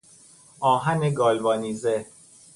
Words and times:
آهن 0.59 0.99
گالوانیزه 1.13 2.05